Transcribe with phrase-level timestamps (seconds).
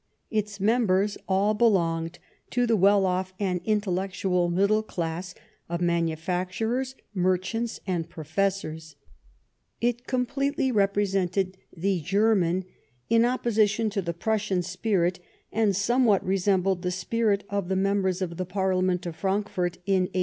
[0.31, 2.17] Its members all belonged
[2.49, 5.35] to the well off and intel lectual middle class
[5.69, 8.95] of manufacturers, merchants and professors;
[9.79, 12.65] it completely represented the German,
[13.11, 15.19] in opposition to the Prussian spirit,
[15.51, 20.19] and somewhat resembled the spirit of the members of the Parliament of Frankfort in 1848.